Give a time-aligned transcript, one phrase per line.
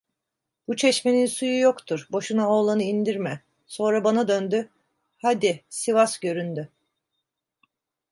[0.67, 3.43] Bu çeşmenin suyu yoktur, boşuna oğlanı indirme…
[3.67, 4.69] Sonra bana döndü:
[5.17, 6.69] "Haydi, Sivas göründü."